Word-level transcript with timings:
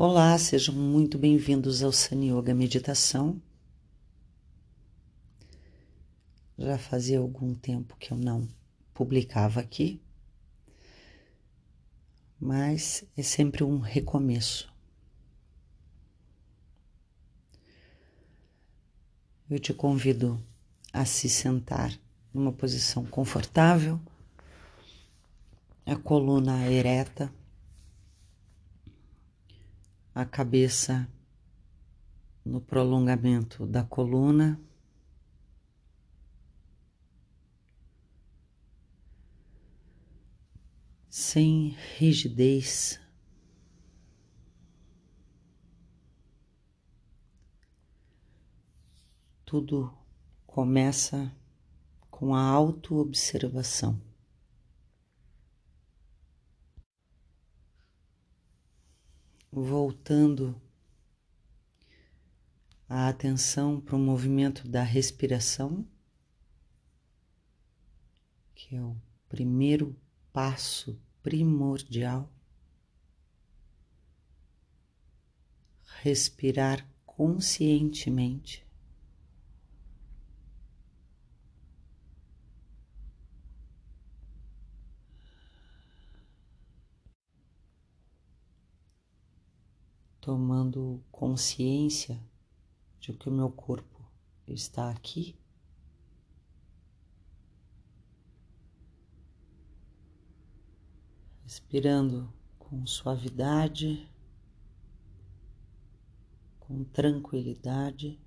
Olá, 0.00 0.38
sejam 0.38 0.76
muito 0.76 1.18
bem-vindos 1.18 1.82
ao 1.82 1.90
Sun 1.90 2.22
Yoga 2.22 2.54
Meditação. 2.54 3.42
Já 6.56 6.78
fazia 6.78 7.18
algum 7.18 7.52
tempo 7.52 7.96
que 7.96 8.12
eu 8.12 8.16
não 8.16 8.48
publicava 8.94 9.58
aqui, 9.58 10.00
mas 12.38 13.02
é 13.16 13.24
sempre 13.24 13.64
um 13.64 13.78
recomeço. 13.80 14.72
Eu 19.50 19.58
te 19.58 19.74
convido 19.74 20.40
a 20.92 21.04
se 21.04 21.28
sentar 21.28 21.92
numa 22.32 22.52
posição 22.52 23.04
confortável, 23.04 24.00
a 25.84 25.96
coluna 25.96 26.70
ereta 26.70 27.36
a 30.18 30.24
cabeça 30.24 31.08
no 32.44 32.60
prolongamento 32.60 33.64
da 33.64 33.84
coluna. 33.84 34.60
Sem 41.08 41.76
rigidez, 41.96 43.00
tudo 49.44 49.96
começa 50.48 51.32
com 52.10 52.34
a 52.34 52.42
autoobservação. 52.42 54.07
Voltando 59.50 60.60
a 62.88 63.08
atenção 63.08 63.80
para 63.80 63.96
o 63.96 63.98
movimento 63.98 64.66
da 64.68 64.82
respiração, 64.82 65.86
que 68.54 68.76
é 68.76 68.82
o 68.82 68.96
primeiro 69.28 69.96
passo 70.32 71.00
primordial. 71.22 72.32
Respirar 76.02 76.88
conscientemente. 77.04 78.67
Tomando 90.28 91.02
consciência 91.10 92.22
de 93.00 93.14
que 93.14 93.30
o 93.30 93.32
meu 93.32 93.50
corpo 93.50 94.06
está 94.46 94.90
aqui. 94.90 95.34
Respirando 101.44 102.30
com 102.58 102.86
suavidade, 102.86 104.06
com 106.60 106.84
tranquilidade. 106.84 108.20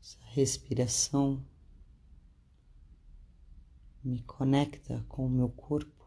Essa 0.00 0.20
respiração 0.26 1.44
me 4.04 4.22
conecta 4.22 5.04
com 5.08 5.26
o 5.26 5.30
meu 5.30 5.48
corpo, 5.48 6.04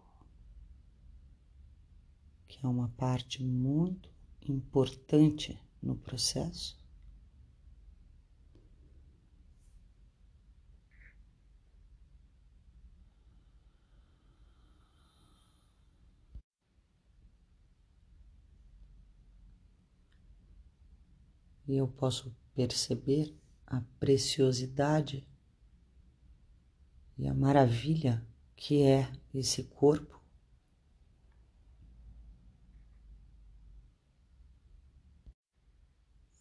que 2.47 2.63
é 2.63 2.69
uma 2.69 2.89
parte 2.89 3.43
muito 3.43 4.09
importante 4.41 5.59
no 5.81 5.95
processo. 5.95 6.77
E 21.67 21.75
eu 21.75 21.87
posso 21.87 22.33
perceber 22.55 23.35
a 23.65 23.81
preciosidade 23.99 25.27
e 27.17 27.27
a 27.27 27.33
maravilha 27.33 28.25
que 28.55 28.83
é 28.83 29.11
esse 29.33 29.63
corpo. 29.63 30.21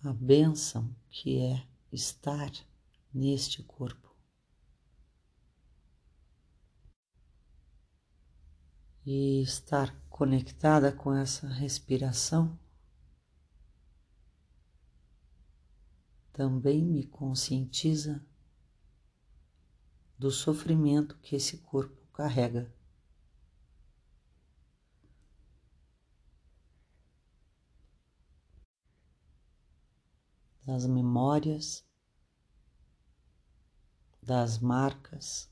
A 0.03 0.13
bênção 0.13 0.95
que 1.11 1.39
é 1.39 1.67
estar 1.91 2.51
neste 3.13 3.63
corpo. 3.63 4.15
E 9.05 9.41
estar 9.43 9.95
conectada 10.11 10.93
com 10.93 11.15
essa 11.15 11.49
respiração 11.49 12.59
também 16.33 16.85
me 16.85 17.07
conscientiza 17.07 18.23
do 20.19 20.31
sofrimento 20.31 21.19
que 21.19 21.37
esse 21.37 21.59
corpo 21.59 21.97
carrega. 22.13 22.73
Das 30.65 30.85
memórias, 30.87 31.87
das 34.21 34.59
marcas, 34.59 35.49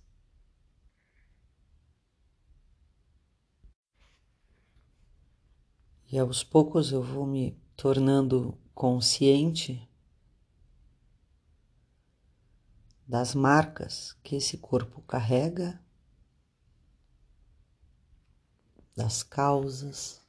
e 6.10 6.18
aos 6.18 6.42
poucos 6.42 6.90
eu 6.90 7.02
vou 7.02 7.26
me 7.26 7.56
tornando 7.76 8.58
consciente 8.74 9.88
das 13.14 13.32
marcas 13.32 14.18
que 14.24 14.34
esse 14.34 14.58
corpo 14.58 15.00
carrega, 15.02 15.80
das 18.96 19.22
causas. 19.22 20.20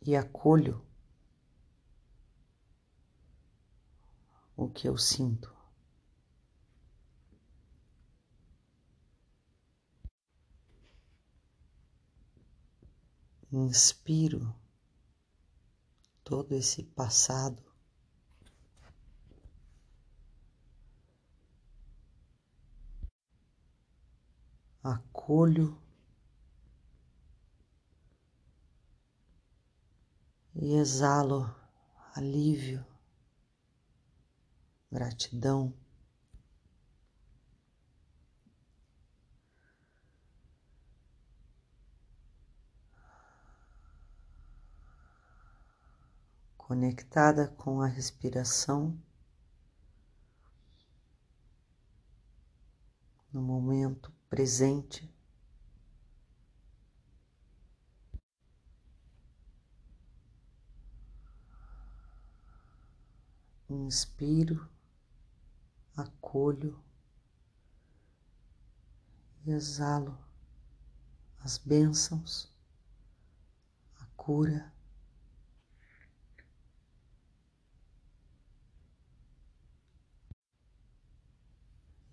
E 0.00 0.16
acolho 0.16 0.82
o 4.56 4.66
que 4.66 4.88
eu 4.88 4.96
sinto. 4.96 5.55
Inspiro 13.62 14.54
todo 16.24 16.52
esse 16.54 16.82
passado. 16.82 17.62
Acolho 24.82 25.80
e 30.54 30.74
exalo 30.74 31.54
alívio, 32.14 32.84
gratidão. 34.90 35.85
Conectada 46.66 47.46
com 47.46 47.80
a 47.80 47.86
respiração, 47.86 49.00
no 53.32 53.40
momento 53.40 54.12
presente. 54.28 55.08
Inspiro, 63.70 64.68
acolho, 65.96 66.82
exalo 69.46 70.18
as 71.38 71.58
bênçãos, 71.58 72.52
a 74.00 74.04
cura. 74.16 74.75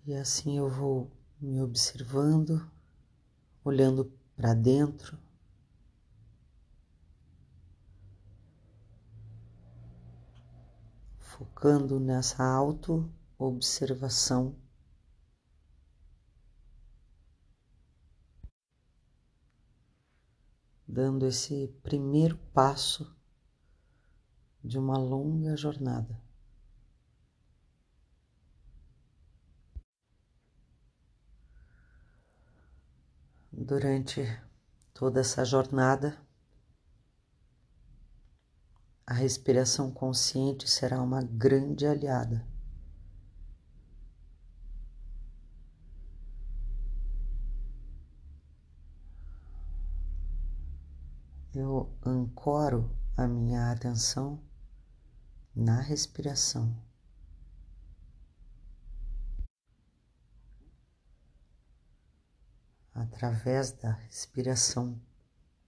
E 0.06 0.14
assim 0.14 0.58
eu 0.58 0.68
vou 0.68 1.10
me 1.40 1.62
observando, 1.62 2.70
olhando 3.64 4.12
para 4.36 4.52
dentro. 4.52 5.18
Focando 11.18 11.98
nessa 11.98 12.44
auto-observação. 12.44 14.54
Dando 20.86 21.26
esse 21.26 21.68
primeiro 21.82 22.36
passo 22.52 23.16
de 24.62 24.78
uma 24.78 24.98
longa 24.98 25.56
jornada. 25.56 26.22
Durante 33.56 34.20
toda 34.92 35.20
essa 35.20 35.44
jornada, 35.44 36.18
a 39.06 39.14
respiração 39.14 39.92
consciente 39.92 40.68
será 40.68 41.00
uma 41.00 41.22
grande 41.22 41.86
aliada. 41.86 42.44
Eu 51.54 51.96
ancoro 52.04 52.90
a 53.16 53.28
minha 53.28 53.70
atenção 53.70 54.42
na 55.54 55.80
respiração. 55.80 56.76
Através 62.94 63.72
da 63.72 63.90
respiração 63.90 65.00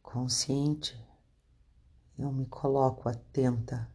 consciente, 0.00 0.96
eu 2.16 2.32
me 2.32 2.46
coloco 2.46 3.08
atenta, 3.08 3.90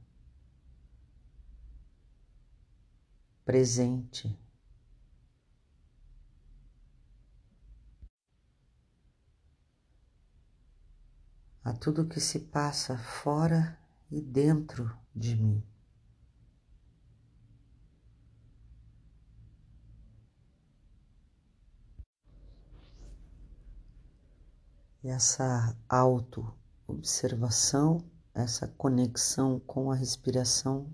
presente. 3.45 4.37
A 11.63 11.71
tudo 11.71 12.07
que 12.07 12.19
se 12.19 12.39
passa 12.39 12.97
fora 12.97 13.79
e 14.11 14.19
dentro 14.19 14.93
de 15.15 15.37
mim. 15.37 15.70
E 25.03 25.07
essa 25.07 25.75
auto-observação, 25.89 28.07
essa 28.35 28.67
conexão 28.67 29.59
com 29.59 29.91
a 29.91 29.95
respiração 29.95 30.93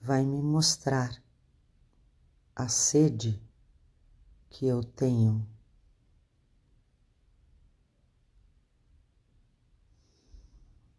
vai 0.00 0.24
me 0.24 0.40
mostrar 0.42 1.22
a 2.56 2.66
sede 2.68 3.38
que 4.48 4.66
eu 4.66 4.82
tenho. 4.82 5.46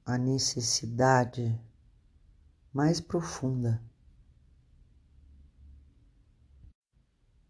A 0.06 0.20
necessidade 0.20 1.60
mais 2.72 3.02
profunda. 3.02 3.82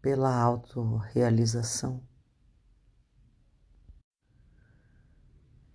Pela 0.06 0.40
autorrealização. 0.40 2.00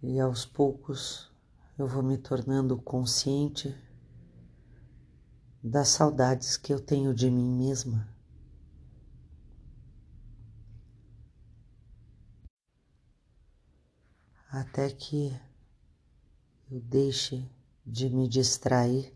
E 0.02 0.22
aos 0.22 0.46
poucos 0.46 1.30
eu 1.78 1.86
vou 1.86 2.02
me 2.02 2.18
tornando 2.18 2.82
consciente 2.82 3.78
das 5.62 5.90
saudades 5.90 6.56
que 6.56 6.72
eu 6.72 6.80
tenho 6.80 7.14
de 7.14 7.30
mim 7.30 7.52
mesma. 7.58 8.08
Até 14.50 14.90
que 14.92 15.38
eu 16.72 16.80
deixe 16.80 17.46
de 17.86 18.10
me 18.10 18.30
distrair 18.30 19.14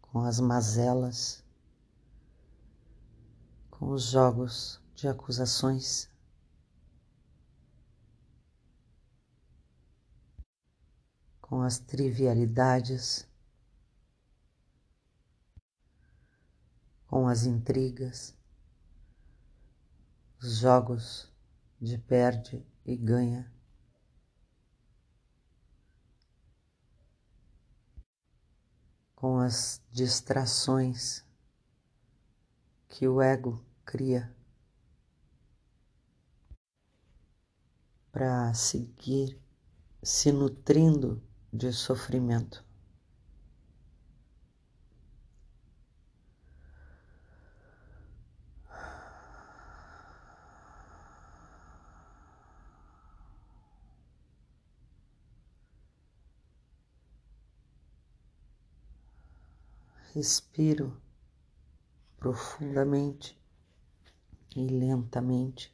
com 0.00 0.20
as 0.20 0.40
mazelas 0.40 1.45
com 3.78 3.90
os 3.90 4.04
jogos 4.04 4.80
de 4.94 5.06
acusações. 5.06 6.10
Com 11.42 11.60
as 11.60 11.78
trivialidades, 11.78 13.28
com 17.06 17.28
as 17.28 17.44
intrigas, 17.44 18.34
os 20.40 20.56
jogos 20.56 21.30
de 21.78 21.98
perde 21.98 22.66
e 22.84 22.96
ganha. 22.96 23.52
Com 29.14 29.38
as 29.38 29.82
distrações 29.92 31.25
que 32.96 33.06
o 33.06 33.20
ego 33.20 33.62
cria 33.84 34.34
para 38.10 38.54
seguir 38.54 39.38
se 40.02 40.32
nutrindo 40.32 41.22
de 41.52 41.74
sofrimento. 41.74 42.64
Respiro 60.14 61.05
profundamente 62.26 63.38
e 64.56 64.66
lentamente. 64.66 65.72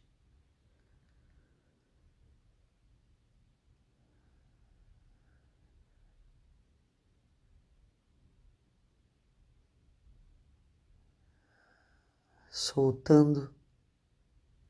Soltando, 12.50 13.50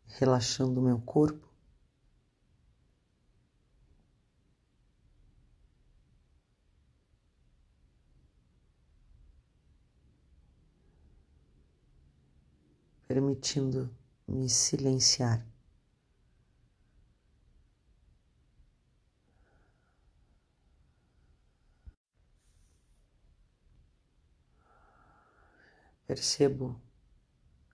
relaxando 0.07 0.81
meu 0.81 1.01
corpo. 1.01 1.52
Permitindo 13.12 13.95
me 14.26 14.49
silenciar. 14.49 15.47
Percebo 26.07 26.81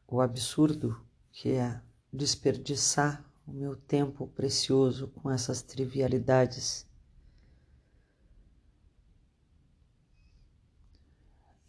o 0.09 0.21
absurdo 0.21 1.01
que 1.31 1.53
é 1.53 1.81
desperdiçar 2.13 3.25
o 3.47 3.53
meu 3.53 3.77
tempo 3.77 4.27
precioso 4.27 5.07
com 5.07 5.31
essas 5.31 5.63
trivialidades. 5.63 6.85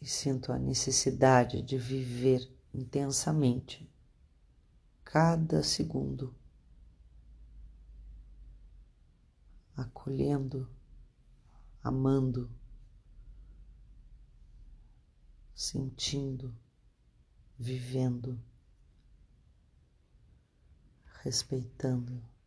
E 0.01 0.07
sinto 0.07 0.51
a 0.51 0.57
necessidade 0.57 1.61
de 1.61 1.77
viver 1.77 2.58
intensamente 2.73 3.89
cada 5.03 5.63
segundo, 5.63 6.35
acolhendo, 9.75 10.69
amando, 11.83 12.49
sentindo, 15.55 16.53
vivendo, 17.57 18.39
respeitando. 21.23 22.38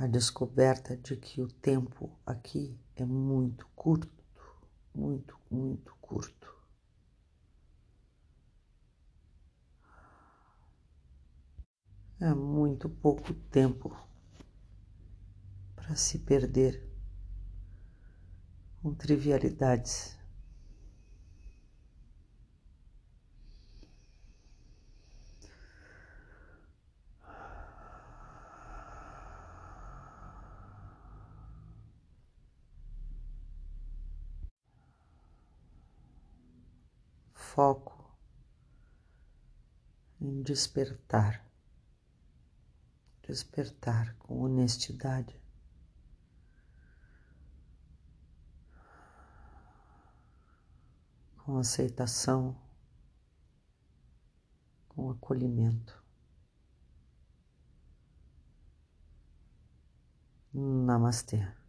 A 0.00 0.06
descoberta 0.06 0.96
de 0.96 1.14
que 1.14 1.42
o 1.42 1.46
tempo 1.46 2.10
aqui 2.24 2.74
é 2.96 3.04
muito 3.04 3.66
curto, 3.76 4.24
muito, 4.94 5.38
muito 5.50 5.94
curto. 6.00 6.56
É 12.18 12.32
muito 12.32 12.88
pouco 12.88 13.34
tempo 13.50 13.94
para 15.76 15.94
se 15.94 16.18
perder 16.20 16.82
com 18.80 18.94
trivialidades. 18.94 20.19
Foco 37.52 38.08
em 40.20 40.40
despertar, 40.40 41.44
despertar 43.26 44.14
com 44.20 44.42
honestidade. 44.42 45.36
com 51.38 51.58
aceitação, 51.58 52.56
com 54.90 55.10
acolhimento. 55.10 56.00
Namastê. 60.54 61.59